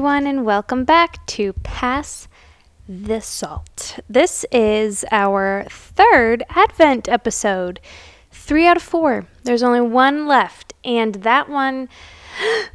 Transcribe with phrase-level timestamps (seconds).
[0.00, 2.26] everyone, and welcome back to Pass
[2.88, 3.98] the Salt.
[4.08, 7.80] This is our third Advent episode.
[8.30, 9.26] Three out of four.
[9.42, 11.90] There's only one left, and that one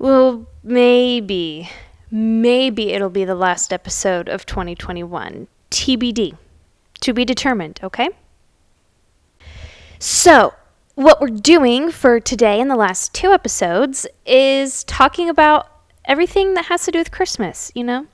[0.00, 1.70] will maybe,
[2.10, 5.46] maybe it'll be the last episode of 2021.
[5.70, 6.36] TBD.
[7.02, 8.08] To be determined, okay?
[10.00, 10.54] So,
[10.96, 15.77] what we're doing for today in the last two episodes is talking about
[16.08, 18.06] everything that has to do with Christmas, you know?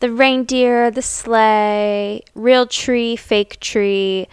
[0.00, 4.26] The reindeer, the sleigh, real tree, fake tree,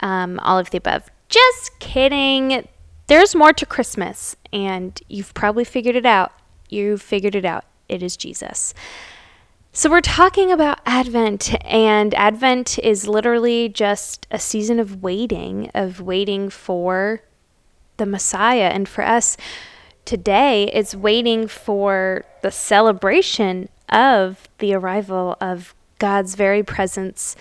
[0.00, 1.10] um, all of the above.
[1.28, 2.68] Just kidding.
[3.06, 6.32] There's more to Christmas, and you've probably figured it out.
[6.68, 7.64] You've figured it out.
[7.88, 8.72] It is Jesus.
[9.72, 16.00] So, we're talking about Advent, and Advent is literally just a season of waiting, of
[16.00, 17.22] waiting for
[17.96, 18.70] the Messiah.
[18.72, 19.36] And for us
[20.04, 27.36] today, it's waiting for the celebration of the arrival of God's very presence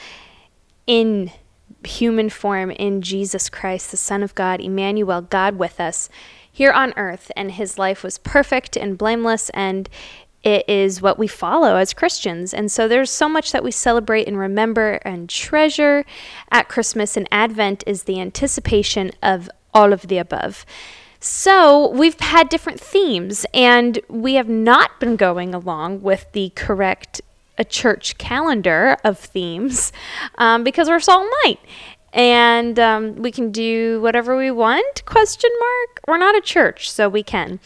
[0.86, 1.32] in
[1.86, 6.10] human form in Jesus Christ, the Son of God, Emmanuel, God with us
[6.52, 7.32] here on earth.
[7.36, 9.90] And his life was perfect and blameless, and
[10.44, 12.54] it is what we follow as Christians.
[12.54, 16.06] And so there's so much that we celebrate and remember and treasure
[16.52, 20.66] at Christmas, and Advent is the anticipation of all of the above.
[21.26, 27.22] So we've had different themes, and we have not been going along with the correct
[27.58, 29.92] a church calendar of themes
[30.38, 31.60] um, because we're Salt and Light
[32.12, 37.08] and um, we can do whatever we want question mark we're not a church so
[37.08, 37.60] we can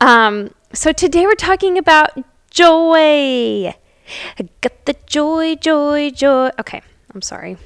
[0.00, 2.18] um, so today we're talking about
[2.56, 3.66] joy.
[3.68, 6.50] I got the joy, joy, joy.
[6.58, 6.80] Okay,
[7.14, 7.58] I'm sorry.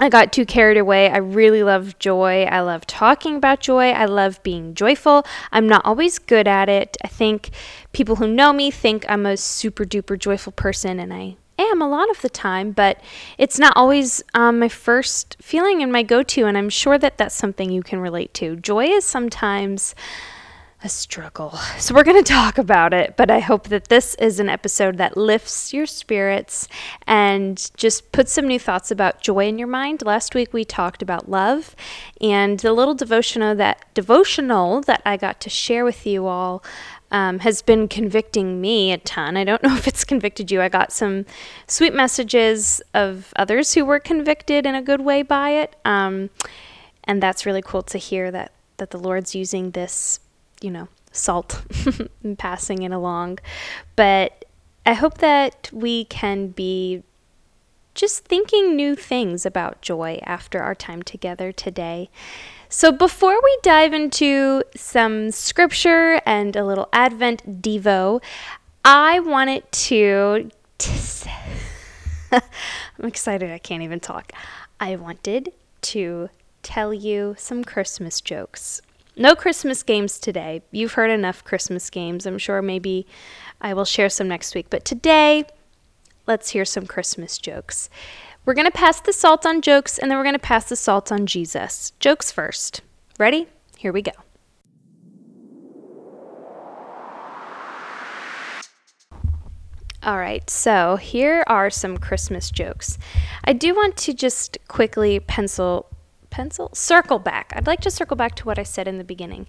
[0.00, 1.10] I got too carried away.
[1.10, 2.44] I really love joy.
[2.44, 3.90] I love talking about joy.
[3.90, 5.26] I love being joyful.
[5.52, 6.96] I'm not always good at it.
[7.04, 7.50] I think
[7.92, 11.88] people who know me think I'm a super duper joyful person, and I am a
[11.88, 12.98] lot of the time, but
[13.36, 17.18] it's not always um, my first feeling and my go to, and I'm sure that
[17.18, 18.56] that's something you can relate to.
[18.56, 19.94] Joy is sometimes
[20.82, 21.52] a struggle.
[21.78, 24.96] So, we're going to talk about it, but I hope that this is an episode
[24.98, 26.68] that lifts your spirits
[27.06, 30.02] and just puts some new thoughts about joy in your mind.
[30.02, 31.74] Last week we talked about love
[32.20, 36.62] and the little devotional that devotional that I got to share with you all
[37.10, 39.36] um, has been convicting me a ton.
[39.36, 40.62] I don't know if it's convicted you.
[40.62, 41.26] I got some
[41.66, 45.76] sweet messages of others who were convicted in a good way by it.
[45.84, 46.30] Um,
[47.04, 50.20] and that's really cool to hear that that the Lord's using this
[50.60, 51.62] you know, salt
[52.22, 53.38] and passing it along.
[53.96, 54.44] But
[54.86, 57.02] I hope that we can be
[57.94, 62.08] just thinking new things about joy after our time together today.
[62.68, 68.22] So, before we dive into some scripture and a little Advent Devo,
[68.84, 70.50] I wanted to.
[72.32, 72.40] I'm
[73.04, 74.32] excited, I can't even talk.
[74.78, 76.30] I wanted to
[76.62, 78.80] tell you some Christmas jokes.
[79.20, 80.62] No Christmas games today.
[80.70, 82.24] You've heard enough Christmas games.
[82.24, 83.06] I'm sure maybe
[83.60, 84.68] I will share some next week.
[84.70, 85.44] But today,
[86.26, 87.90] let's hear some Christmas jokes.
[88.46, 90.74] We're going to pass the salt on jokes and then we're going to pass the
[90.74, 91.92] salt on Jesus.
[92.00, 92.80] Jokes first.
[93.18, 93.46] Ready?
[93.76, 94.12] Here we go.
[100.02, 102.96] All right, so here are some Christmas jokes.
[103.44, 105.90] I do want to just quickly pencil
[106.30, 106.70] pencil?
[106.72, 107.52] Circle back.
[107.54, 109.46] I'd like to circle back to what I said in the beginning.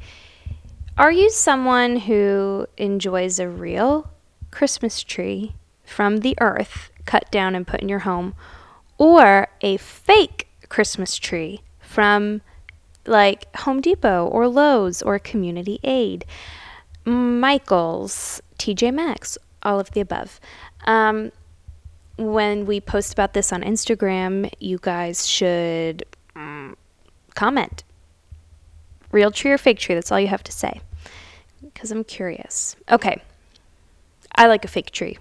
[0.98, 4.12] Are you someone who enjoys a real
[4.52, 5.56] Christmas tree
[5.86, 8.34] from the earth cut down and put in your home,
[8.98, 12.42] or a fake Christmas tree from
[13.06, 16.26] like Home Depot or Lowe's or Community Aid,
[17.06, 20.40] Michaels, TJ Maxx, all of the above?
[20.86, 21.32] Um,
[22.18, 26.06] when we post about this on Instagram, you guys should
[27.36, 27.84] comment.
[29.12, 29.96] Real tree or fake tree?
[29.96, 30.82] That's all you have to say.
[31.62, 32.76] Because I'm curious.
[32.90, 33.22] Okay.
[34.36, 35.18] I like a fake tree.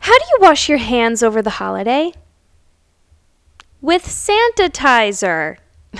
[0.00, 2.12] How do you wash your hands over the holiday?
[3.80, 5.56] With sanitizer.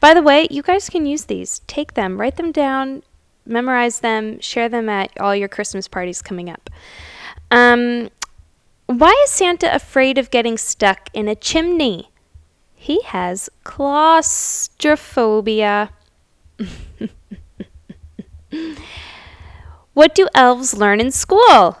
[0.00, 1.60] By the way, you guys can use these.
[1.66, 3.02] Take them, write them down,
[3.44, 6.70] memorize them, share them at all your Christmas parties coming up.
[7.50, 8.10] Um,
[8.86, 12.09] why is Santa afraid of getting stuck in a chimney?
[12.82, 15.90] He has claustrophobia.
[19.92, 21.76] what do elves learn in school?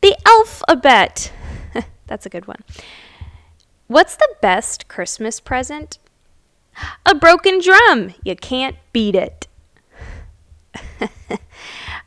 [0.00, 1.32] The alphabet.
[2.08, 2.64] That's a good one.
[3.86, 6.00] What's the best Christmas present?
[7.06, 8.14] A broken drum.
[8.24, 9.46] You can't beat it.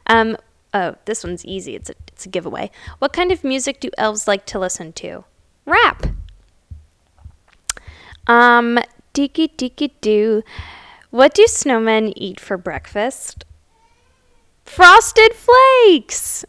[0.08, 0.38] Um,
[0.72, 1.76] oh, this one's easy.
[1.76, 2.70] It's a, it's a giveaway.
[3.00, 5.24] What kind of music do elves like to listen to?
[5.66, 6.06] Rap.
[8.28, 8.80] Um,
[9.14, 10.44] deaky deaky doo.
[11.12, 13.46] What do snowmen eat for breakfast?
[14.66, 16.44] Frosted flakes.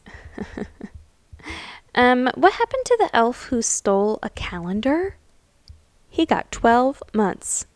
[1.94, 5.16] um, what happened to the elf who stole a calendar?
[6.08, 7.66] He got 12 months.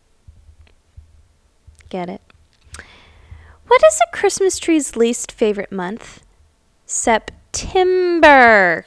[1.89, 2.21] Get it?
[3.67, 6.23] What is a Christmas tree's least favorite month?
[6.85, 8.85] September.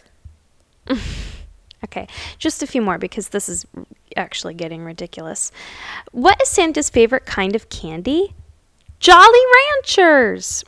[1.84, 2.08] okay,
[2.38, 3.64] just a few more because this is
[4.16, 5.52] actually getting ridiculous.
[6.12, 8.34] What is Santa's favorite kind of candy?
[9.00, 10.64] Jolly Ranchers.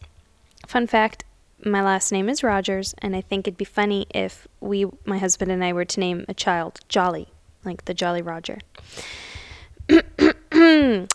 [0.67, 1.25] Fun fact
[1.65, 5.51] my last name is Rogers, and I think it'd be funny if we, my husband
[5.51, 7.29] and I, were to name a child Jolly,
[7.65, 8.59] like the Jolly Roger.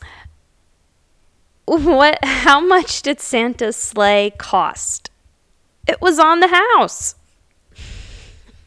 [1.65, 2.19] what?
[2.23, 5.09] How much did Santa's sleigh cost?
[5.87, 7.15] It was on the house.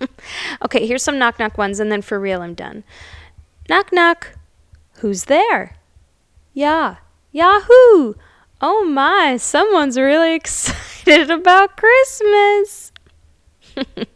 [0.64, 2.84] okay, here's some knock knock ones, and then for real, I'm done.
[3.69, 4.38] Knock knock.
[4.99, 5.76] Who's there?
[6.52, 6.96] Yeah.
[7.32, 8.14] Yahoo!
[8.61, 12.93] Oh my, someone's really excited about Christmas.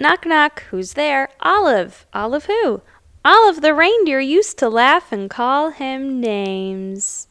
[0.00, 0.64] knock knock.
[0.70, 1.28] Who's there?
[1.40, 2.06] Olive.
[2.12, 2.82] Olive who?
[3.24, 7.28] Olive the reindeer used to laugh and call him names.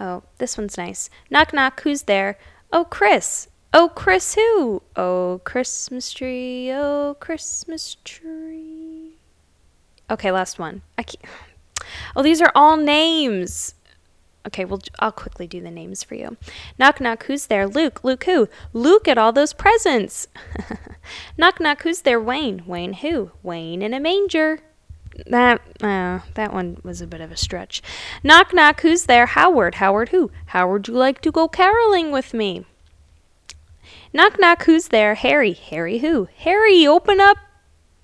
[0.00, 1.10] Oh, this one's nice.
[1.30, 1.80] Knock knock.
[1.82, 2.38] Who's there?
[2.72, 3.48] Oh, Chris.
[3.74, 4.82] Oh, Chris who?
[4.96, 9.12] Oh, Christmas tree, oh, Christmas tree.
[10.10, 10.82] Okay, last one.
[10.98, 11.24] I can't.
[12.14, 13.74] Oh, these are all names.
[14.46, 16.36] Okay, well, I'll quickly do the names for you.
[16.78, 17.66] Knock, knock, who's there?
[17.66, 18.04] Luke.
[18.04, 18.48] Luke who?
[18.72, 20.28] Luke at all those presents.
[21.36, 22.20] knock, knock, who's there?
[22.20, 22.62] Wayne.
[22.66, 23.32] Wayne who?
[23.42, 24.60] Wayne in a manger.
[25.26, 27.82] That uh, that one was a bit of a stretch.
[28.22, 29.26] Knock, knock, who's there?
[29.26, 29.76] Howard.
[29.76, 30.30] Howard who?
[30.46, 32.64] Howard, you like to go caroling with me?
[34.12, 35.14] Knock, knock, who's there?
[35.14, 35.52] Harry.
[35.52, 36.28] Harry who?
[36.38, 37.38] Harry, open up.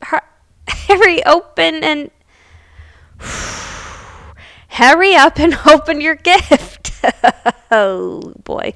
[0.68, 2.10] Harry, open and.
[4.70, 6.92] Hurry up and open your gift.
[7.70, 8.74] oh, boy.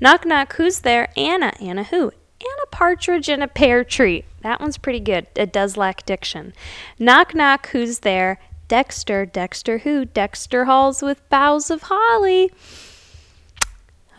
[0.00, 1.08] Knock, knock, who's there?
[1.16, 1.52] Anna.
[1.60, 2.12] Anna who?
[2.40, 4.24] Anna Partridge in a pear tree.
[4.42, 5.26] That one's pretty good.
[5.34, 6.52] It does lack diction.
[6.98, 8.38] Knock, knock, who's there?
[8.68, 9.26] Dexter.
[9.26, 10.04] Dexter who?
[10.04, 12.50] Dexter Halls with boughs of holly.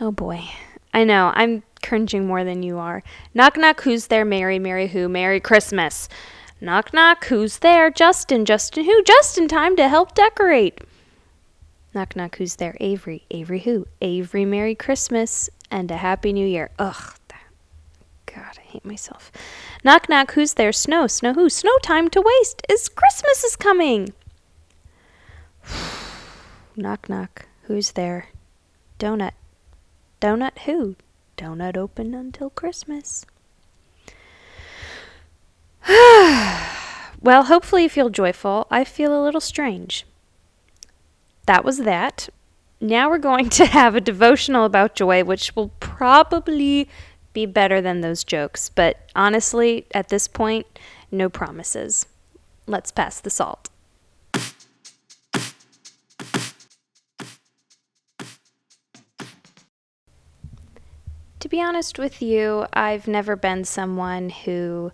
[0.00, 0.44] Oh, boy.
[0.92, 1.32] I know.
[1.34, 3.02] I'm cringing more than you are.
[3.34, 4.24] Knock, knock, who's there?
[4.24, 5.08] Mary, Mary, who?
[5.08, 6.08] Merry Christmas.
[6.60, 7.90] Knock, knock, who's there?
[7.90, 9.02] Justin, Justin, who?
[9.04, 10.80] Just in time to help decorate.
[11.94, 12.76] Knock, knock, who's there?
[12.80, 13.86] Avery, Avery, who?
[14.00, 16.70] Avery, Merry Christmas and a Happy New Year.
[16.78, 17.14] Ugh,
[18.36, 19.32] God, I hate myself.
[19.82, 20.72] Knock, knock, who's there?
[20.72, 21.48] Snow, Snow, who?
[21.48, 24.12] Snow time to waste, is Christmas is coming.
[26.76, 28.28] knock, knock, who's there?
[28.98, 29.32] Donut,
[30.20, 30.96] Donut, who?
[31.36, 33.26] Donut open until Christmas.
[35.88, 38.66] well, hopefully you feel joyful.
[38.70, 40.06] I feel a little strange.
[41.46, 42.28] That was that.
[42.80, 46.88] Now we're going to have a devotional about joy, which will probably
[47.32, 48.68] be better than those jokes.
[48.68, 50.66] But honestly, at this point,
[51.10, 52.06] no promises.
[52.66, 53.68] Let's pass the salt.
[61.46, 64.90] To be honest with you, I've never been someone who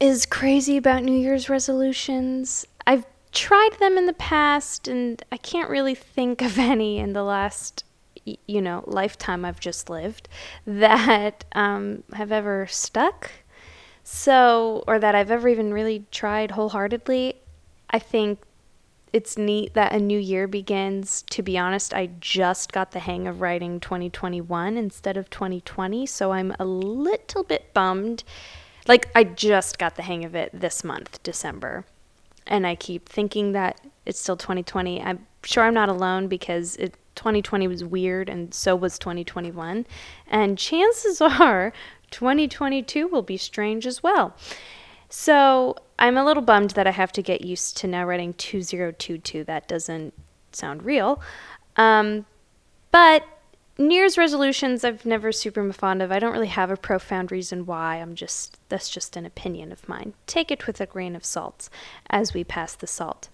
[0.00, 2.64] is crazy about New Year's resolutions.
[2.86, 7.22] I've tried them in the past, and I can't really think of any in the
[7.22, 7.84] last,
[8.24, 10.30] you know, lifetime I've just lived
[10.66, 13.32] that um, have ever stuck.
[14.02, 17.34] So, or that I've ever even really tried wholeheartedly.
[17.90, 18.38] I think
[19.14, 21.22] it's neat that a new year begins.
[21.30, 26.32] To be honest, I just got the hang of writing 2021 instead of 2020, so
[26.32, 28.24] I'm a little bit bummed.
[28.88, 31.84] Like, I just got the hang of it this month, December.
[32.44, 35.00] And I keep thinking that it's still 2020.
[35.00, 39.86] I'm sure I'm not alone because it, 2020 was weird and so was 2021.
[40.26, 41.72] And chances are
[42.10, 44.34] 2022 will be strange as well.
[45.16, 49.44] So I'm a little bummed that I have to get used to now writing 2022.
[49.44, 50.12] That doesn't
[50.50, 51.22] sound real.
[51.76, 52.26] Um,
[52.90, 53.24] but
[53.78, 56.10] New Year's resolutions I've never super fond of.
[56.10, 57.98] I don't really have a profound reason why.
[57.98, 60.14] I'm just that's just an opinion of mine.
[60.26, 61.68] Take it with a grain of salt
[62.10, 63.28] as we pass the salt.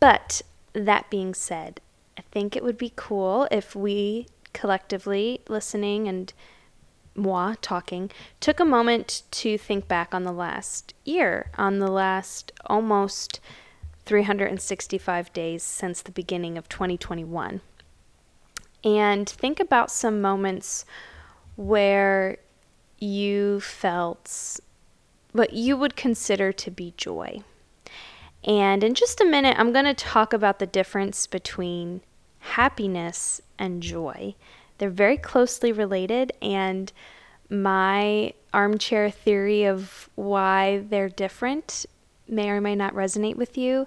[0.00, 0.42] But
[0.74, 1.80] that being said,
[2.18, 6.30] I think it would be cool if we collectively listening and
[7.14, 12.52] moi talking, took a moment to think back on the last year, on the last
[12.66, 13.40] almost
[14.04, 17.60] 365 days since the beginning of 2021.
[18.84, 20.84] and think about some moments
[21.56, 22.36] where
[22.98, 24.60] you felt
[25.32, 27.42] what you would consider to be joy.
[28.44, 32.02] And in just a minute, I'm going to talk about the difference between
[32.40, 34.34] happiness and joy.
[34.84, 36.92] They're very closely related, and
[37.48, 41.86] my armchair theory of why they're different
[42.28, 43.86] may or may not resonate with you,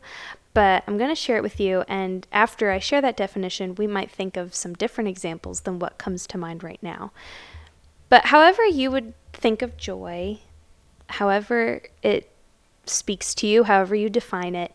[0.55, 1.83] but I'm going to share it with you.
[1.87, 5.99] And after I share that definition, we might think of some different examples than what
[5.99, 7.11] comes to mind right now.
[8.09, 10.39] But however you would think of joy,
[11.09, 12.31] however it
[12.87, 14.73] speaks to you, however you define it,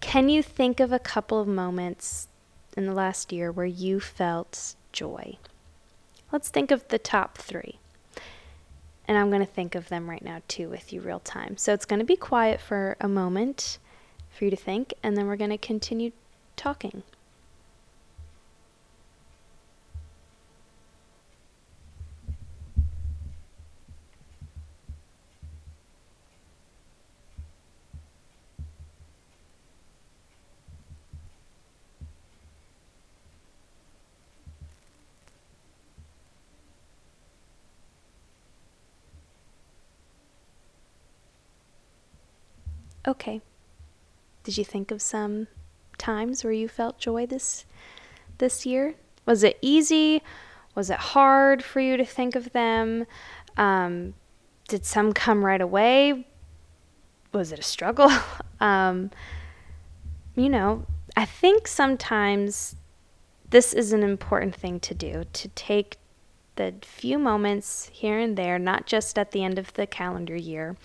[0.00, 2.28] can you think of a couple of moments
[2.74, 5.36] in the last year where you felt joy?
[6.30, 7.78] Let's think of the top three.
[9.06, 11.56] And I'm going to think of them right now too with you real time.
[11.56, 13.78] So it's going to be quiet for a moment
[14.30, 16.12] for you to think, and then we're going to continue
[16.56, 17.02] talking.
[43.06, 43.40] Okay.
[44.44, 45.48] Did you think of some
[45.98, 47.64] times where you felt joy this
[48.38, 48.94] this year?
[49.26, 50.22] Was it easy?
[50.74, 53.06] Was it hard for you to think of them?
[53.56, 54.14] Um,
[54.68, 56.26] did some come right away?
[57.32, 58.10] Was it a struggle?
[58.60, 59.10] um,
[60.36, 60.86] you know,
[61.16, 62.76] I think sometimes
[63.50, 65.96] this is an important thing to do to take
[66.56, 70.76] the few moments here and there, not just at the end of the calendar year,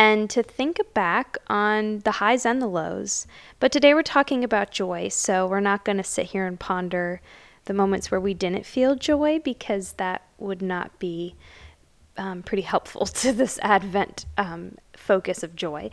[0.00, 3.26] and to think back on the highs and the lows.
[3.58, 7.20] But today we're talking about joy, so we're not going to sit here and ponder
[7.66, 11.34] the moments where we didn't feel joy because that would not be
[12.16, 15.90] um, pretty helpful to this Advent um, focus of joy.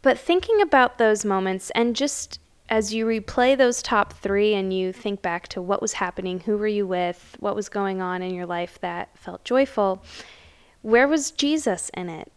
[0.00, 4.90] But thinking about those moments and just as you replay those top three and you
[4.94, 8.34] think back to what was happening, who were you with, what was going on in
[8.34, 10.02] your life that felt joyful,
[10.80, 12.32] where was Jesus in it?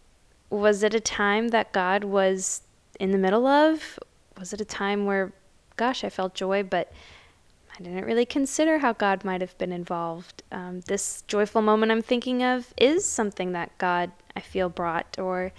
[0.60, 2.62] Was it a time that God was
[3.00, 4.00] in the middle of?
[4.38, 5.34] Was it a time where,
[5.78, 6.92] gosh, I felt joy, but
[7.74, 10.44] I didn't really consider how God might have been involved?
[10.52, 15.52] Um, this joyful moment I'm thinking of is something that God, I feel, brought, or,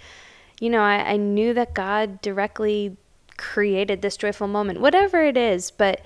[0.59, 2.95] you know, I, I knew that God directly
[3.37, 6.01] created this joyful moment, whatever it is, but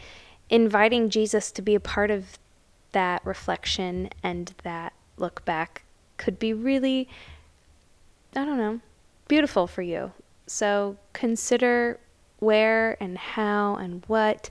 [0.50, 2.39] inviting Jesus to be a part of
[2.91, 5.84] that reflection and that look back
[6.17, 7.08] could be really
[8.36, 8.79] I don't know,
[9.27, 10.12] beautiful for you.
[10.48, 12.00] So consider
[12.39, 14.50] where and how and what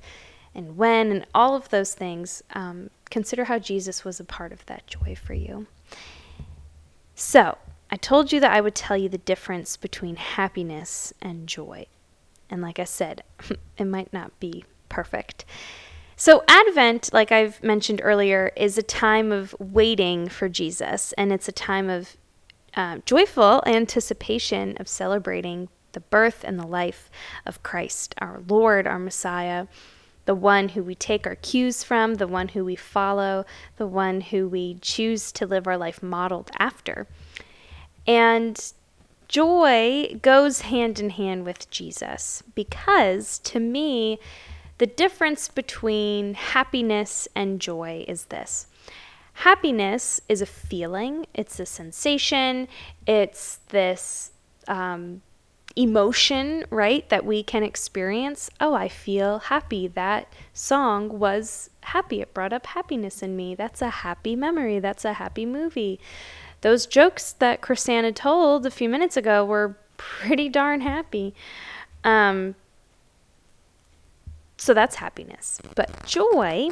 [0.54, 2.42] and when and all of those things.
[2.52, 5.66] Um, consider how Jesus was a part of that joy for you.
[7.14, 7.58] So,
[7.90, 11.86] I told you that I would tell you the difference between happiness and joy.
[12.50, 13.22] And like I said,
[13.78, 15.44] it might not be perfect.
[16.14, 21.48] So, Advent, like I've mentioned earlier, is a time of waiting for Jesus, and it's
[21.48, 22.16] a time of
[22.78, 27.10] uh, joyful anticipation of celebrating the birth and the life
[27.44, 29.66] of Christ, our Lord, our Messiah,
[30.26, 33.44] the one who we take our cues from, the one who we follow,
[33.78, 37.08] the one who we choose to live our life modeled after.
[38.06, 38.72] And
[39.26, 44.20] joy goes hand in hand with Jesus because to me,
[44.78, 48.67] the difference between happiness and joy is this
[49.42, 52.66] Happiness is a feeling, it's a sensation,
[53.06, 54.32] it's this
[54.66, 55.22] um,
[55.76, 58.50] emotion, right, that we can experience.
[58.60, 59.86] Oh, I feel happy.
[59.86, 62.20] That song was happy.
[62.20, 63.54] It brought up happiness in me.
[63.54, 64.80] That's a happy memory.
[64.80, 66.00] That's a happy movie.
[66.62, 71.32] Those jokes that Chrisanna told a few minutes ago were pretty darn happy.
[72.02, 72.56] Um,
[74.56, 75.60] so that's happiness.
[75.76, 76.70] But joy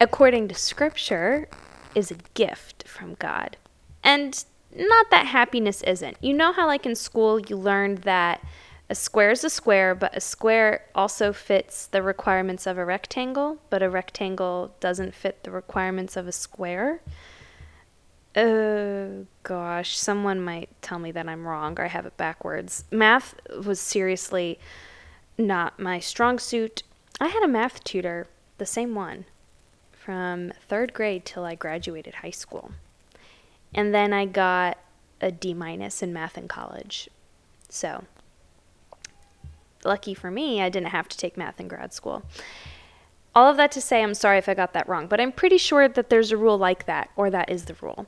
[0.00, 1.48] according to scripture,
[1.94, 3.56] is a gift from God.
[4.04, 6.16] And not that happiness isn't.
[6.20, 8.42] You know how, like in school, you learned that
[8.90, 13.58] a square is a square, but a square also fits the requirements of a rectangle,
[13.68, 17.00] but a rectangle doesn't fit the requirements of a square?
[18.34, 22.84] Oh gosh, someone might tell me that I'm wrong or I have it backwards.
[22.90, 24.58] Math was seriously
[25.36, 26.82] not my strong suit.
[27.20, 28.26] I had a math tutor,
[28.58, 29.24] the same one,
[30.08, 32.70] from third grade till I graduated high school.
[33.74, 34.78] And then I got
[35.20, 37.10] a D minus in math in college.
[37.68, 38.04] So,
[39.84, 42.22] lucky for me, I didn't have to take math in grad school.
[43.34, 45.58] all of that to say, I'm sorry if I got that wrong, but I'm pretty
[45.58, 48.06] sure that there's a rule like that, or that is the rule.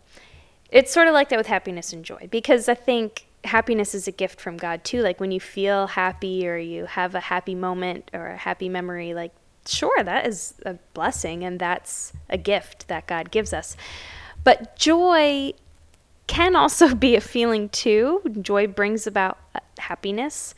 [0.71, 4.13] It's sort of like that with happiness and joy, because I think happiness is a
[4.13, 5.03] gift from God too.
[5.03, 9.13] Like when you feel happy or you have a happy moment or a happy memory,
[9.13, 9.33] like
[9.71, 13.77] sure, that is a blessing and that's a gift that God gives us.
[14.43, 15.53] But joy
[16.27, 18.23] can also be a feeling too.
[18.41, 20.55] Joy brings about uh, happiness.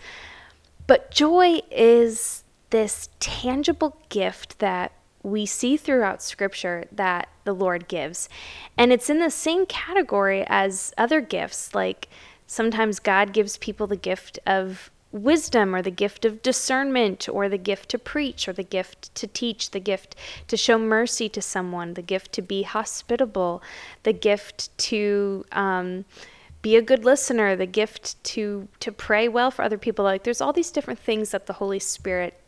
[0.87, 4.93] But joy is this tangible gift that
[5.23, 8.29] we see throughout scripture that the Lord gives.
[8.77, 11.75] And it's in the same category as other gifts.
[11.75, 12.09] Like
[12.47, 17.59] sometimes God gives people the gift of wisdom or the gift of discernment or the
[17.59, 20.17] gift to preach or the gift to teach, the gift
[20.49, 23.63] to show mercy to someone, the gift to be hospitable,
[24.03, 26.05] the gift to um,
[26.63, 30.05] be a good listener, the gift to to pray well for other people.
[30.05, 32.39] Like there's all these different things that the Holy Spirit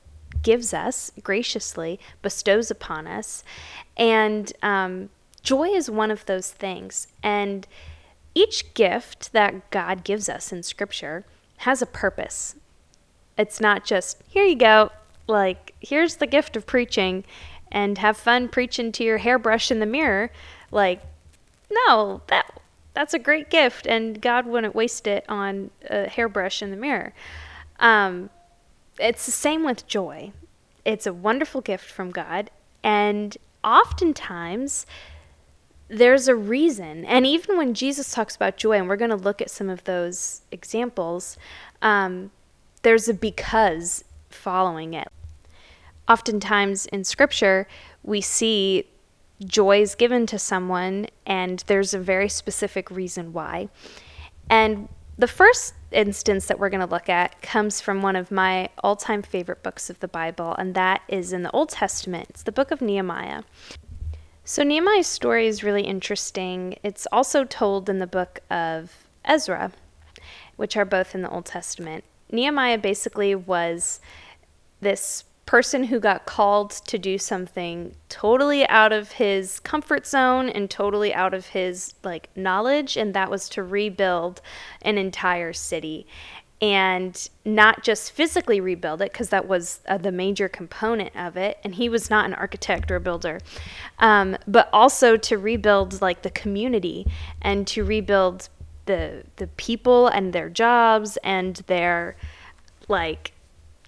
[0.42, 3.44] gives us graciously, bestows upon us,
[3.96, 5.10] and um,
[5.42, 7.08] joy is one of those things.
[7.22, 7.66] And
[8.34, 11.24] each gift that God gives us in Scripture
[11.64, 12.56] has a purpose.
[13.38, 14.90] It's not just, here you go,
[15.26, 17.24] like, here's the gift of preaching
[17.72, 20.30] and have fun preaching to your hairbrush in the mirror.
[20.70, 21.00] Like,
[21.70, 22.60] no, that
[22.92, 27.12] that's a great gift, and God wouldn't waste it on a hairbrush in the mirror.
[27.80, 28.28] Um,
[29.00, 30.32] it's the same with joy.
[30.84, 32.50] It's a wonderful gift from God,
[32.82, 34.86] and oftentimes
[35.88, 37.04] there's a reason.
[37.04, 39.84] And even when Jesus talks about joy, and we're going to look at some of
[39.84, 41.36] those examples,
[41.82, 42.30] um,
[42.82, 45.08] there's a because following it.
[46.08, 47.66] Oftentimes in scripture,
[48.02, 48.86] we see
[49.44, 53.68] joy is given to someone, and there's a very specific reason why.
[54.50, 58.68] And the first instance that we're going to look at comes from one of my
[58.82, 62.26] all time favorite books of the Bible, and that is in the Old Testament.
[62.30, 63.42] It's the book of Nehemiah.
[64.46, 66.76] So, Nehemiah's story is really interesting.
[66.82, 69.72] It's also told in the book of Ezra,
[70.56, 72.04] which are both in the Old Testament.
[72.30, 74.00] Nehemiah basically was
[74.82, 80.70] this person who got called to do something totally out of his comfort zone and
[80.70, 84.40] totally out of his like knowledge and that was to rebuild
[84.80, 86.06] an entire city
[86.72, 91.58] and not just physically rebuild it because that was uh, the major component of it
[91.62, 93.38] and he was not an architect or a builder
[93.98, 97.06] um, but also to rebuild like the community
[97.42, 98.48] and to rebuild
[98.86, 102.16] the the people and their jobs and their
[102.88, 103.32] like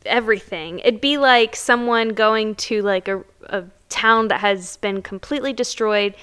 [0.05, 0.79] everything.
[0.81, 6.15] It'd be like someone going to like a, a town that has been completely destroyed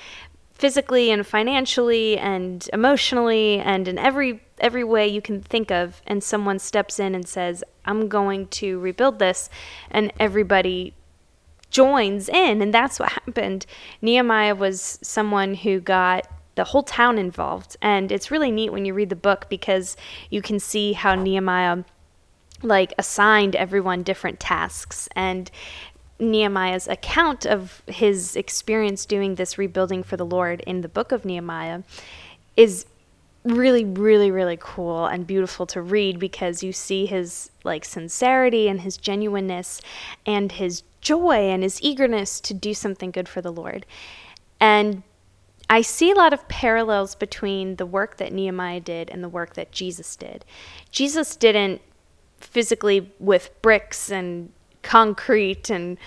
[0.53, 6.23] physically and financially and emotionally and in every every way you can think of and
[6.23, 9.49] someone steps in and says i'm going to rebuild this
[9.91, 10.93] and everybody
[11.73, 13.65] joins in and that's what happened.
[14.01, 18.93] Nehemiah was someone who got the whole town involved and it's really neat when you
[18.93, 19.97] read the book because
[20.29, 21.83] you can see how nehemiah
[22.61, 25.49] like assigned everyone different tasks and
[26.19, 31.25] Nehemiah's account of his experience doing this rebuilding for the Lord in the book of
[31.25, 31.81] Nehemiah
[32.55, 32.85] is
[33.45, 38.81] really really really cool and beautiful to read because you see his like sincerity and
[38.81, 39.81] his genuineness
[40.25, 43.85] and his joy and his eagerness to do something good for the Lord.
[44.59, 45.03] And
[45.69, 49.55] I see a lot of parallels between the work that Nehemiah did and the work
[49.55, 50.45] that Jesus did.
[50.91, 51.81] Jesus didn't
[52.37, 54.51] physically with bricks and
[54.81, 55.97] concrete and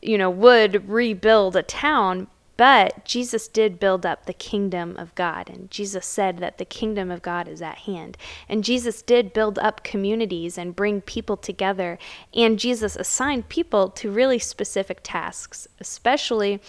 [0.00, 2.26] you know wood rebuild a town
[2.62, 7.10] but Jesus did build up the kingdom of God, and Jesus said that the kingdom
[7.10, 8.16] of God is at hand.
[8.48, 11.98] And Jesus did build up communities and bring people together,
[12.32, 16.60] and Jesus assigned people to really specific tasks, especially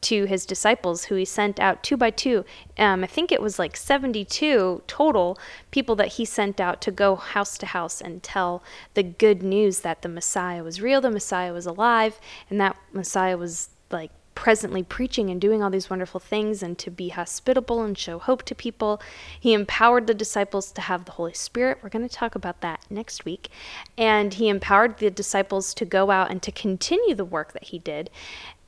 [0.00, 2.46] to his disciples, who he sent out two by two.
[2.78, 5.38] Um, I think it was like 72 total
[5.70, 8.62] people that he sent out to go house to house and tell
[8.94, 13.36] the good news that the Messiah was real, the Messiah was alive, and that Messiah
[13.36, 17.96] was like presently preaching and doing all these wonderful things and to be hospitable and
[17.96, 19.00] show hope to people.
[19.38, 21.78] He empowered the disciples to have the Holy Spirit.
[21.82, 23.48] We're going to talk about that next week.
[23.96, 27.78] And he empowered the disciples to go out and to continue the work that he
[27.78, 28.10] did.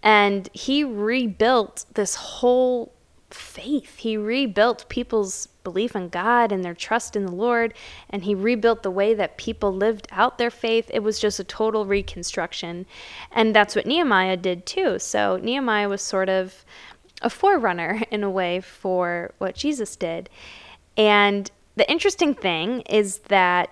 [0.03, 2.93] And he rebuilt this whole
[3.31, 3.97] faith.
[3.97, 7.75] He rebuilt people's belief in God and their trust in the Lord,
[8.09, 10.89] and he rebuilt the way that people lived out their faith.
[10.95, 12.87] It was just a total reconstruction.
[13.33, 15.01] And that's what Nehemiah did too.
[15.01, 16.65] So Nehemiah was sort of
[17.21, 20.31] a forerunner in a way for what Jesus did.
[20.97, 23.71] And the interesting thing is that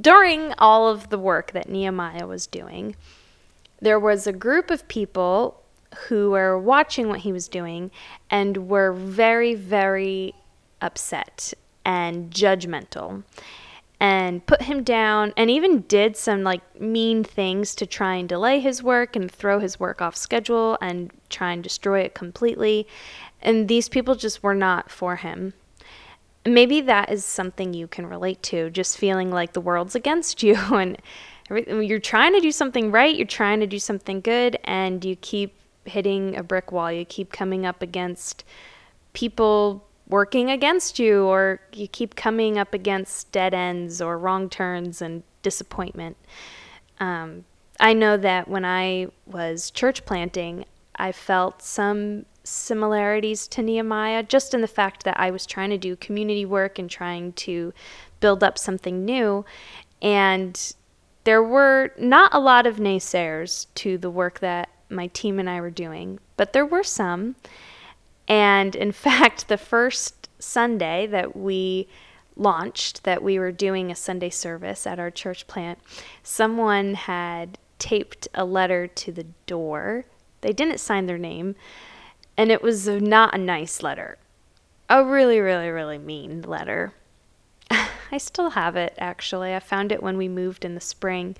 [0.00, 2.94] during all of the work that Nehemiah was doing,
[3.80, 5.60] there was a group of people
[6.06, 7.90] who were watching what he was doing
[8.30, 10.34] and were very, very
[10.80, 13.22] upset and judgmental
[14.00, 18.60] and put him down and even did some like mean things to try and delay
[18.60, 22.86] his work and throw his work off schedule and try and destroy it completely.
[23.42, 25.54] And these people just were not for him.
[26.46, 30.54] Maybe that is something you can relate to, just feeling like the world's against you
[30.56, 31.00] and
[31.50, 35.54] you're trying to do something right, you're trying to do something good, and you keep
[35.84, 36.92] hitting a brick wall.
[36.92, 38.44] You keep coming up against
[39.14, 45.02] people working against you, or you keep coming up against dead ends or wrong turns
[45.02, 46.16] and disappointment.
[46.98, 47.44] Um,
[47.80, 50.64] I know that when I was church planting,
[50.96, 55.78] I felt some similarities to Nehemiah just in the fact that I was trying to
[55.78, 57.72] do community work and trying to
[58.20, 59.44] build up something new.
[60.02, 60.74] And
[61.24, 65.60] there were not a lot of naysayers to the work that my team and I
[65.60, 67.36] were doing, but there were some.
[68.28, 71.88] And in fact, the first Sunday that we
[72.36, 75.78] launched, that we were doing a Sunday service at our church plant,
[76.22, 80.04] someone had taped a letter to the door.
[80.42, 81.56] They didn't sign their name,
[82.36, 84.18] and it was not a nice letter.
[84.88, 86.92] A really, really, really mean letter.
[87.70, 89.54] I still have it, actually.
[89.54, 91.36] I found it when we moved in the spring,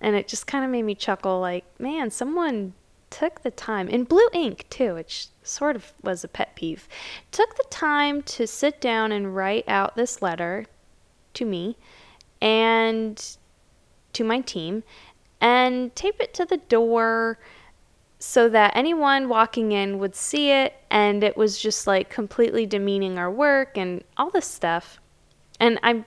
[0.00, 2.72] and it just kind of made me chuckle like, man, someone
[3.14, 6.88] took the time, in blue ink too, which sort of was a pet peeve,
[7.30, 10.66] took the time to sit down and write out this letter
[11.34, 11.76] to me
[12.42, 13.36] and
[14.12, 14.82] to my team
[15.40, 17.38] and tape it to the door
[18.18, 23.16] so that anyone walking in would see it and it was just like completely demeaning
[23.16, 24.98] our work and all this stuff.
[25.60, 26.04] And I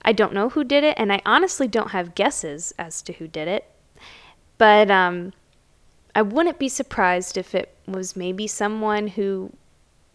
[0.00, 3.28] I don't know who did it and I honestly don't have guesses as to who
[3.28, 3.70] did it.
[4.56, 5.34] But um
[6.14, 9.52] I wouldn't be surprised if it was maybe someone who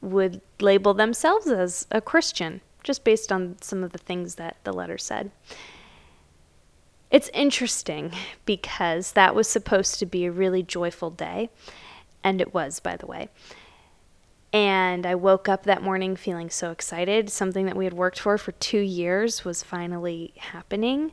[0.02, 4.74] would label themselves as a Christian, just based on some of the things that the
[4.74, 5.32] letter said.
[7.12, 8.12] It's interesting
[8.46, 11.50] because that was supposed to be a really joyful day,
[12.24, 13.30] and it was, by the way.
[14.56, 17.30] And I woke up that morning feeling so excited.
[17.30, 21.12] Something that we had worked for for two years was finally happening.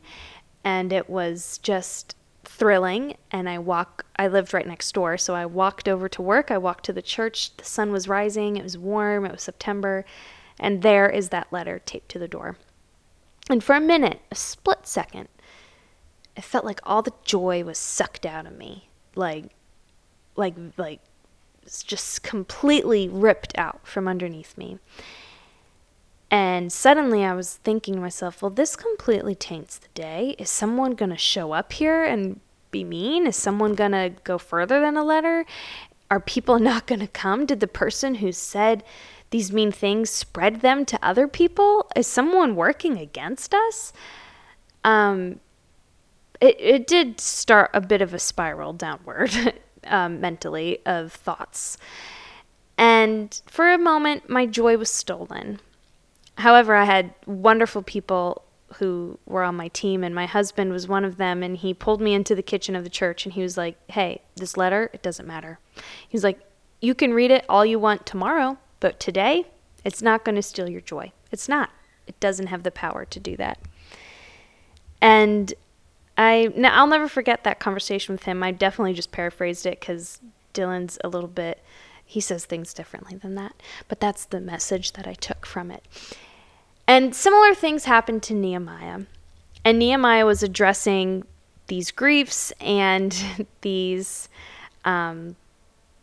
[0.63, 2.15] And it was just
[2.53, 6.51] thrilling and I walk I lived right next door so I walked over to work
[6.51, 10.05] I walked to the church the sun was rising it was warm it was September
[10.61, 12.57] and there is that letter taped to the door.
[13.49, 15.29] And for a minute a split second
[16.37, 19.47] it felt like all the joy was sucked out of me like
[20.37, 21.01] like like
[21.63, 24.79] it's just completely ripped out from underneath me
[26.33, 30.35] and suddenly I was thinking to myself, well, this completely taints the day.
[30.39, 32.41] Is someone going to show up here and
[32.71, 33.27] be mean?
[33.27, 35.45] Is someone going to go further than a letter?
[36.11, 37.45] Are people not going to come?
[37.45, 38.83] Did the person who said
[39.29, 41.91] these mean things spread them to other people?
[41.95, 43.93] Is someone working against us?
[44.85, 45.39] Um,
[46.41, 51.77] it, it did start a bit of a spiral downward um, mentally of thoughts.
[52.79, 55.61] And for a moment, my joy was stolen.
[56.39, 58.43] However, I had wonderful people
[58.75, 61.43] who were on my team, and my husband was one of them.
[61.43, 64.23] And he pulled me into the kitchen of the church and he was like, Hey,
[64.37, 65.59] this letter, it doesn't matter.
[66.09, 66.41] He was like,
[66.81, 69.47] You can read it all you want tomorrow, but today,
[69.85, 71.13] it's not going to steal your joy.
[71.31, 71.71] It's not.
[72.07, 73.59] It doesn't have the power to do that.
[75.01, 75.53] And
[76.17, 78.43] I, I'll never forget that conversation with him.
[78.43, 80.21] I definitely just paraphrased it because
[80.55, 81.63] Dylan's a little bit
[82.05, 83.55] he says things differently than that,
[83.89, 85.85] but that's the message that I took from it.
[86.87, 89.03] And similar things happened to Nehemiah.
[89.65, 91.25] And Nehemiah was addressing
[91.69, 93.17] these griefs and
[93.63, 94.29] these
[94.85, 95.37] um,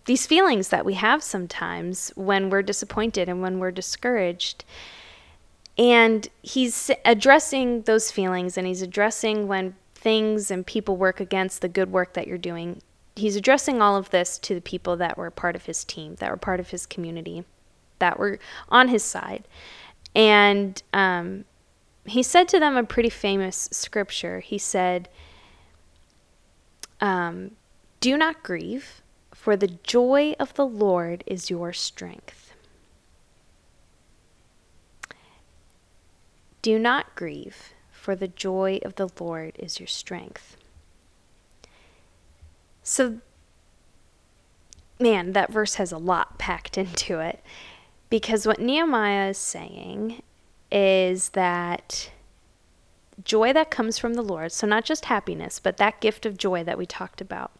[0.06, 4.66] these feelings that we have sometimes when we're disappointed and when we're discouraged.
[5.78, 11.70] And he's addressing those feelings and he's addressing when things and people work against the
[11.70, 12.82] good work that you're doing
[13.20, 16.32] he's addressing all of this to the people that were part of his team, that
[16.32, 17.44] were part of his community,
[18.00, 19.48] that were on his side.
[20.16, 21.46] And um,
[22.06, 24.40] he said to them a pretty famous scripture.
[24.40, 25.10] He said,
[27.00, 27.52] um,
[28.00, 29.02] Do not grieve,
[29.34, 32.54] for the joy of the Lord is your strength.
[36.62, 40.58] Do not grieve, for the joy of the Lord is your strength.
[42.90, 43.20] So,
[45.00, 47.40] man, that verse has a lot packed into it
[48.10, 50.24] because what Nehemiah is saying
[50.72, 52.10] is that
[53.24, 56.64] joy that comes from the Lord, so not just happiness, but that gift of joy
[56.64, 57.52] that we talked about,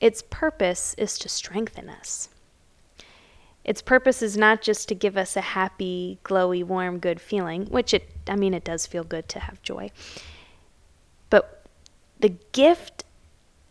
[0.00, 2.30] its purpose is to strengthen us.
[3.64, 7.92] Its purpose is not just to give us a happy, glowy, warm, good feeling, which
[7.92, 9.90] it, I mean, it does feel good to have joy.
[11.28, 11.66] But
[12.20, 13.04] the gift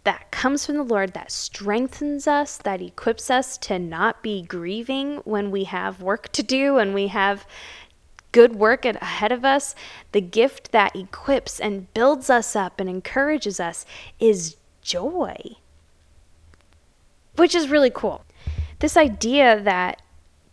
[0.04, 5.18] that comes from the Lord that strengthens us, that equips us to not be grieving
[5.18, 7.46] when we have work to do and we have
[8.32, 9.76] good work ahead of us,
[10.12, 13.86] the gift that equips and builds us up and encourages us
[14.20, 15.38] is joy,
[17.36, 18.24] which is really cool.
[18.80, 20.02] This idea that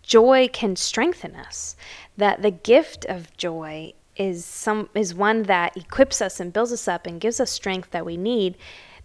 [0.03, 1.77] joy can strengthen us,
[2.17, 6.89] that the gift of joy is some is one that equips us and builds us
[6.89, 8.57] up and gives us strength that we need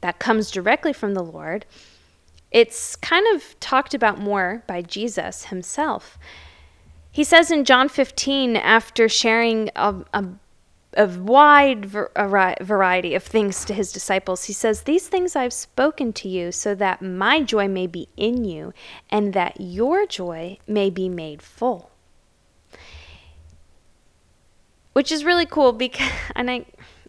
[0.04, 1.66] that comes directly from the Lord.
[2.52, 6.20] It's kind of talked about more by Jesus himself.
[7.10, 10.26] He says in John 15, after sharing a, a,
[10.98, 16.28] a wide variety of things to his disciples, he says, These things I've spoken to
[16.28, 18.74] you so that my joy may be in you
[19.10, 21.92] and that your joy may be made full.
[24.92, 26.66] Which is really cool because, and I,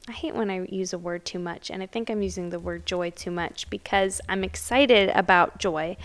[0.09, 2.59] I hate when I use a word too much, and I think I'm using the
[2.59, 5.97] word joy too much because I'm excited about joy.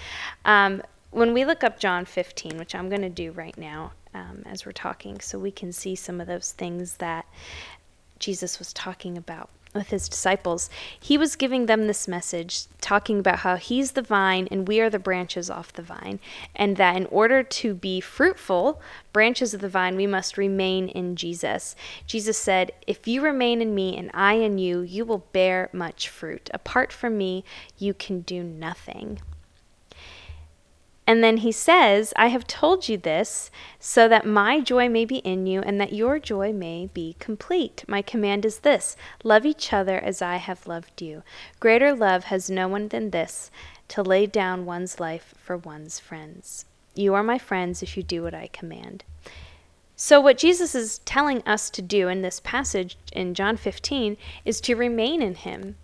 [0.45, 0.81] Um,
[1.11, 4.65] when we look up John 15, which I'm going to do right now um, as
[4.65, 7.25] we're talking, so we can see some of those things that
[8.19, 13.39] Jesus was talking about with his disciples, he was giving them this message, talking about
[13.39, 16.19] how he's the vine and we are the branches off the vine,
[16.55, 18.81] and that in order to be fruitful,
[19.13, 21.75] branches of the vine, we must remain in Jesus.
[22.07, 26.09] Jesus said, If you remain in me and I in you, you will bear much
[26.09, 26.49] fruit.
[26.53, 27.43] Apart from me,
[27.77, 29.19] you can do nothing.
[31.09, 35.17] And then he says, I have told you this so that my joy may be
[35.17, 37.83] in you and that your joy may be complete.
[37.87, 41.23] My command is this love each other as I have loved you.
[41.59, 43.49] Greater love has no one than this
[43.87, 46.65] to lay down one's life for one's friends.
[46.93, 49.03] You are my friends if you do what I command.
[49.95, 54.61] So, what Jesus is telling us to do in this passage in John 15 is
[54.61, 55.75] to remain in him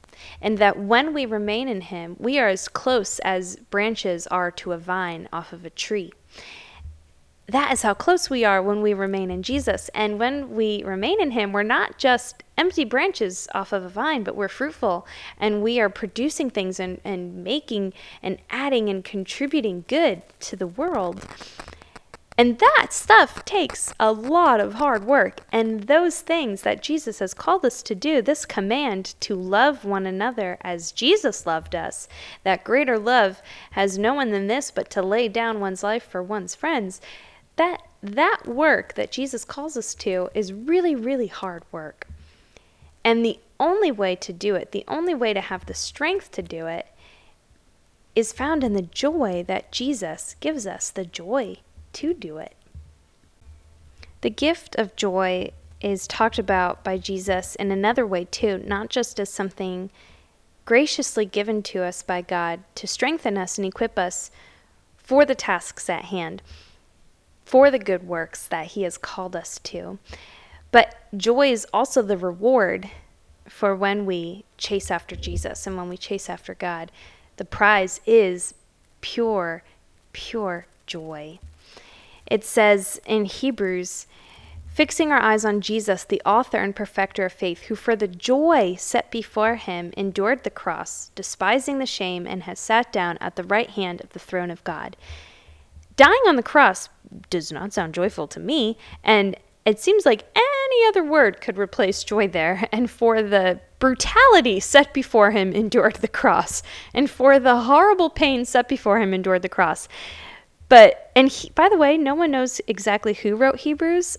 [0.41, 4.71] and that when we remain in Him, we are as close as branches are to
[4.71, 6.11] a vine off of a tree.
[7.47, 9.89] That is how close we are when we remain in Jesus.
[9.93, 14.23] And when we remain in Him, we're not just empty branches off of a vine,
[14.23, 15.05] but we're fruitful
[15.39, 20.65] and we are producing things and, and making and adding and contributing good to the
[20.65, 21.27] world.
[22.37, 25.41] And that stuff takes a lot of hard work.
[25.53, 30.05] And those things that Jesus has called us to do, this command to love one
[30.05, 32.09] another as Jesus loved us,
[32.43, 36.21] that greater love has no one than this but to lay down one's life for
[36.21, 36.99] one's friends,
[37.55, 42.05] that that work that Jesus calls us to is really really hard work.
[43.03, 46.41] And the only way to do it, the only way to have the strength to
[46.41, 46.87] do it
[48.13, 51.59] is found in the joy that Jesus gives us, the joy
[51.95, 52.55] to do it.
[54.21, 59.19] The gift of joy is talked about by Jesus in another way too, not just
[59.19, 59.91] as something
[60.65, 64.31] graciously given to us by God to strengthen us and equip us
[64.97, 66.41] for the tasks at hand,
[67.45, 69.99] for the good works that He has called us to.
[70.71, 72.89] But joy is also the reward
[73.47, 76.91] for when we chase after Jesus and when we chase after God.
[77.37, 78.55] The prize is
[79.01, 79.63] pure,
[80.13, 81.39] pure joy.
[82.27, 84.07] It says in Hebrews,
[84.67, 88.75] fixing our eyes on Jesus, the author and perfecter of faith, who for the joy
[88.77, 93.43] set before him endured the cross, despising the shame, and has sat down at the
[93.43, 94.97] right hand of the throne of God.
[95.95, 96.89] Dying on the cross
[97.29, 102.03] does not sound joyful to me, and it seems like any other word could replace
[102.03, 102.67] joy there.
[102.73, 108.45] And for the brutality set before him endured the cross, and for the horrible pain
[108.45, 109.87] set before him endured the cross.
[110.69, 114.17] But and he, by the way, no one knows exactly who wrote Hebrews.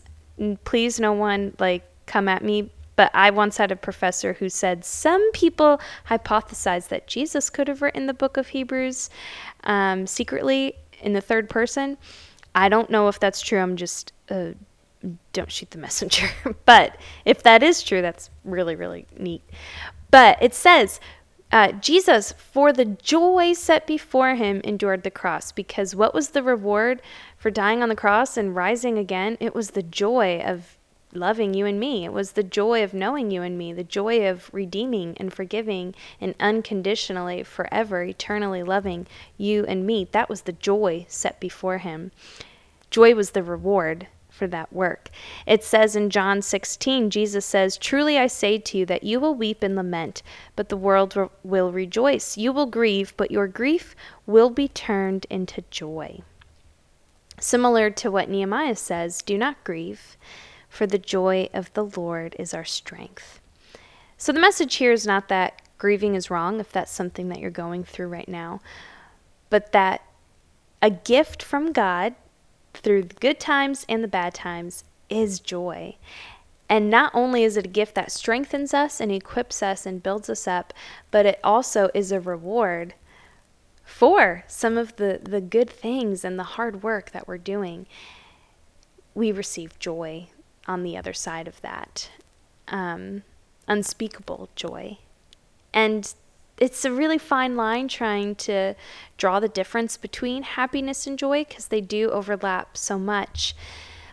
[0.65, 2.71] Please, no one like come at me.
[2.95, 7.83] But I once had a professor who said some people hypothesize that Jesus could have
[7.83, 9.11] written the book of Hebrews
[9.65, 11.99] um, secretly in the third person.
[12.55, 13.59] I don't know if that's true.
[13.59, 14.53] I'm just uh,
[15.33, 16.29] don't shoot the messenger.
[16.65, 19.43] but if that is true, that's really really neat.
[20.11, 21.01] But it says
[21.53, 25.53] uh, Jesus, for the joy set before him, endured the cross.
[25.53, 27.01] Because what was the reward
[27.37, 29.37] for dying on the cross and rising again?
[29.39, 30.77] It was the joy of
[31.13, 32.05] loving you and me.
[32.05, 35.95] It was the joy of knowing you and me, the joy of redeeming and forgiving
[36.21, 39.07] and unconditionally, forever, eternally loving
[39.39, 40.09] you and me.
[40.13, 42.11] That was the joy set before him.
[42.91, 45.11] Joy was the reward for that work.
[45.47, 49.35] It says in John 16, Jesus says, Truly I say to you that you will
[49.35, 50.23] weep and lament,
[50.55, 52.37] but the world will rejoice.
[52.37, 53.97] You will grieve, but your grief
[54.27, 56.21] will be turned into joy.
[57.39, 60.17] Similar to what Nehemiah says, do not grieve,
[60.69, 63.41] for the joy of the Lord is our strength.
[64.17, 67.51] So the message here is not that grieving is wrong if that's something that you're
[67.51, 68.61] going through right now,
[69.51, 70.03] but that
[70.81, 72.15] a gift from God
[72.77, 75.97] through the good times and the bad times is joy.
[76.69, 80.29] And not only is it a gift that strengthens us and equips us and builds
[80.29, 80.73] us up,
[81.11, 82.95] but it also is a reward
[83.85, 87.87] for some of the, the good things and the hard work that we're doing.
[89.15, 90.29] We receive joy
[90.67, 92.11] on the other side of that
[92.67, 93.23] um,
[93.69, 94.99] unspeakable joy.
[95.73, 96.13] And
[96.59, 98.75] it's a really fine line trying to
[99.19, 103.55] draw the difference between happiness and joy because they do overlap so much.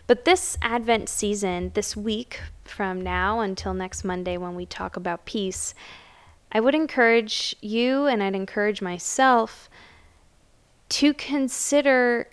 [0.06, 5.24] But this Advent season, this week from now until next Monday when we talk about
[5.24, 5.74] peace,
[6.52, 9.68] I would encourage you and I'd encourage myself
[10.90, 12.28] to consider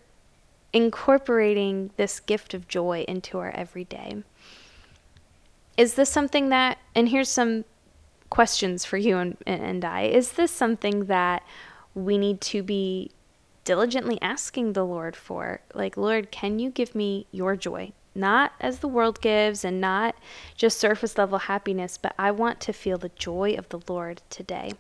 [0.74, 4.24] incorporating this gift of joy into our everyday.
[5.78, 7.66] Is this something that, and here's some
[8.32, 10.04] questions for you and, and I.
[10.04, 11.44] Is this something that
[11.94, 13.12] we need to be
[13.64, 15.62] diligently asking the Lord for?
[15.76, 17.92] Like, Lord, can you give me your joy?
[18.16, 20.16] Not as the world gives and not
[20.58, 24.74] just surface level happiness, but I want to feel the joy of the Lord today.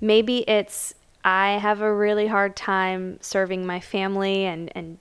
[0.00, 0.94] Maybe it's
[1.24, 4.98] I have a really hard time serving my family and, and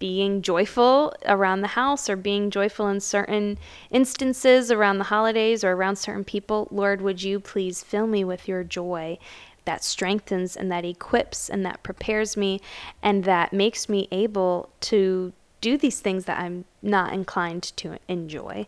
[0.00, 3.56] being joyful around the house or being joyful in certain
[3.90, 8.48] instances around the holidays or around certain people, Lord, would you please fill me with
[8.48, 9.18] your joy
[9.66, 12.60] that strengthens and that equips and that prepares me
[13.02, 18.66] and that makes me able to do these things that I'm not inclined to enjoy.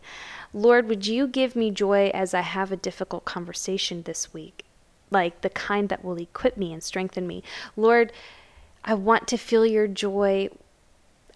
[0.53, 4.63] Lord, would you give me joy as I have a difficult conversation this week?
[5.09, 7.41] Like the kind that will equip me and strengthen me.
[7.75, 8.11] Lord,
[8.85, 10.49] I want to feel your joy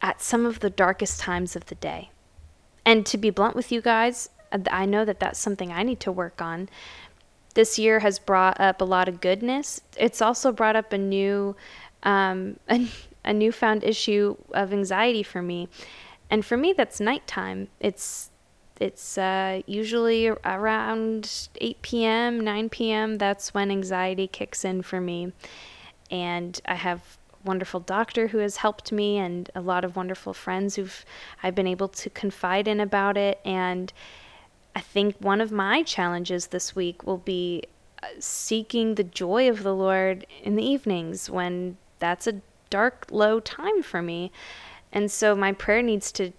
[0.01, 2.11] at some of the darkest times of the day.
[2.85, 4.29] And to be blunt with you guys,
[4.71, 6.69] I know that that's something I need to work on.
[7.53, 9.81] This year has brought up a lot of goodness.
[9.97, 11.55] It's also brought up a new,
[12.03, 12.87] um, a,
[13.25, 15.67] a newfound issue of anxiety for me,
[16.29, 17.67] and for me that's nighttime.
[17.79, 18.31] It's
[18.79, 23.17] it's uh, usually around 8 p.m., 9 p.m.
[23.17, 25.33] That's when anxiety kicks in for me,
[26.11, 30.75] and I have wonderful doctor who has helped me and a lot of wonderful friends
[30.75, 31.05] who've
[31.41, 33.91] I've been able to confide in about it and
[34.75, 37.63] I think one of my challenges this week will be
[38.03, 43.39] uh, seeking the joy of the Lord in the evenings when that's a dark low
[43.39, 44.31] time for me.
[44.91, 46.31] And so my prayer needs to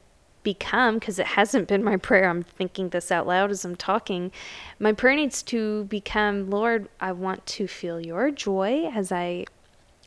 [0.45, 2.31] become because it hasn't been my prayer.
[2.31, 4.31] I'm thinking this out loud as I'm talking.
[4.79, 9.47] My prayer needs to become, Lord, I want to feel your joy as I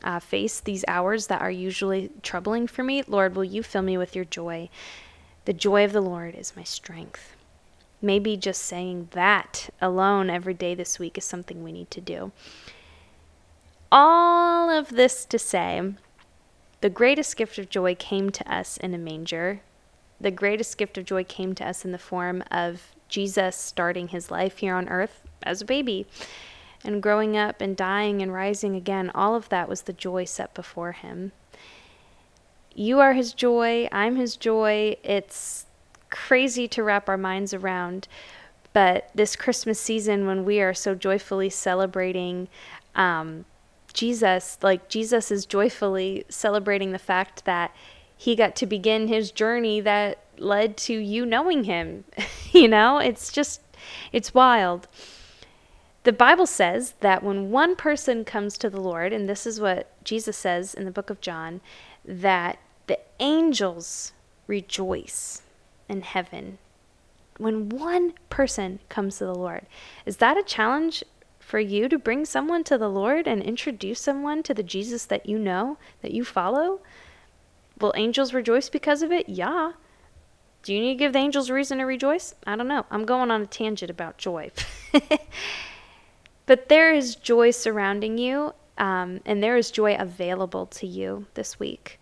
[0.04, 3.98] uh, face these hours that are usually troubling for me, Lord, will you fill me
[3.98, 4.68] with your joy?
[5.44, 7.34] The joy of the Lord is my strength.
[8.00, 12.32] Maybe just saying that alone every day this week is something we need to do.
[13.90, 15.94] All of this to say,
[16.80, 19.60] the greatest gift of joy came to us in a manger.
[20.20, 24.30] The greatest gift of joy came to us in the form of Jesus starting his
[24.30, 26.06] life here on earth as a baby
[26.84, 30.54] and growing up and dying and rising again, all of that was the joy set
[30.54, 31.32] before him.
[32.74, 34.96] You are his joy, I'm his joy.
[35.02, 35.66] It's
[36.10, 38.08] crazy to wrap our minds around.
[38.72, 42.48] But this Christmas season, when we are so joyfully celebrating
[42.94, 43.44] um,
[43.92, 47.74] Jesus, like Jesus is joyfully celebrating the fact that
[48.16, 52.04] he got to begin his journey that led to you knowing him.
[52.52, 53.60] you know, it's just,
[54.12, 54.88] it's wild.
[56.04, 60.02] The Bible says that when one person comes to the Lord, and this is what
[60.04, 61.60] Jesus says in the book of John,
[62.04, 64.12] that the angels
[64.48, 65.42] rejoice
[65.88, 66.58] in heaven
[67.38, 69.66] when one person comes to the Lord.
[70.04, 71.04] Is that a challenge
[71.38, 75.28] for you to bring someone to the Lord and introduce someone to the Jesus that
[75.28, 76.80] you know, that you follow?
[77.80, 79.28] Will angels rejoice because of it?
[79.28, 79.72] Yeah.
[80.62, 82.34] Do you need to give the angels a reason to rejoice?
[82.46, 82.86] I don't know.
[82.90, 84.50] I'm going on a tangent about joy.
[86.46, 91.58] But there is joy surrounding you, um, and there is joy available to you this
[91.60, 92.00] week.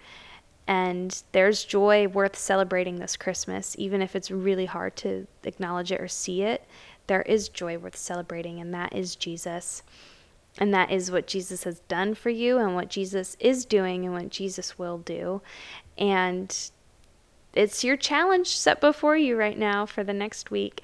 [0.66, 6.00] And there's joy worth celebrating this Christmas, even if it's really hard to acknowledge it
[6.00, 6.64] or see it.
[7.06, 9.82] There is joy worth celebrating, and that is Jesus.
[10.58, 14.14] And that is what Jesus has done for you, and what Jesus is doing, and
[14.14, 15.42] what Jesus will do.
[15.98, 16.56] And
[17.52, 20.82] it's your challenge set before you right now for the next week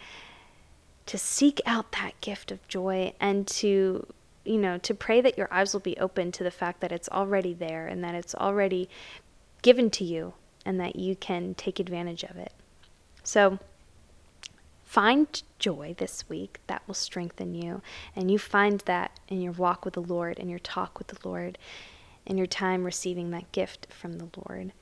[1.06, 4.06] to seek out that gift of joy and to
[4.44, 7.08] you know to pray that your eyes will be open to the fact that it's
[7.08, 8.88] already there and that it's already
[9.62, 10.34] given to you
[10.64, 12.52] and that you can take advantage of it.
[13.22, 13.58] So
[14.84, 17.82] find joy this week that will strengthen you
[18.14, 21.28] and you find that in your walk with the lord and your talk with the
[21.28, 21.58] lord
[22.24, 24.72] in your time receiving that gift from the lord.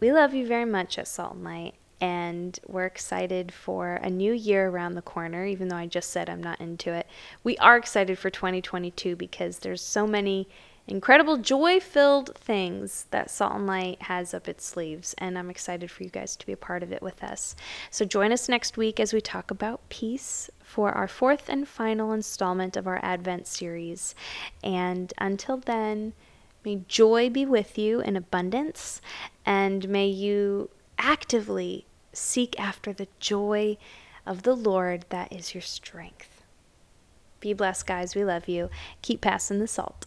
[0.00, 4.32] We love you very much at Salt and Light, and we're excited for a new
[4.32, 7.06] year around the corner, even though I just said I'm not into it.
[7.44, 10.48] We are excited for 2022 because there's so many
[10.88, 15.92] incredible joy filled things that Salt and Light has up its sleeves, and I'm excited
[15.92, 17.54] for you guys to be a part of it with us.
[17.88, 22.12] So join us next week as we talk about peace for our fourth and final
[22.12, 24.16] installment of our Advent series.
[24.64, 26.14] And until then,
[26.64, 29.00] May joy be with you in abundance,
[29.44, 33.76] and may you actively seek after the joy
[34.26, 36.42] of the Lord that is your strength.
[37.40, 38.14] Be blessed, guys.
[38.14, 38.70] We love you.
[39.02, 40.06] Keep passing the salt.